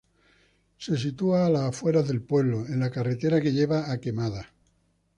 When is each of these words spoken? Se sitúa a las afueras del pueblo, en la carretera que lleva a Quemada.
Se 0.79 0.97
sitúa 0.97 1.45
a 1.45 1.49
las 1.51 1.61
afueras 1.61 2.07
del 2.07 2.23
pueblo, 2.23 2.65
en 2.65 2.79
la 2.79 2.89
carretera 2.89 3.39
que 3.39 3.51
lleva 3.53 3.91
a 3.91 3.99
Quemada. 3.99 4.51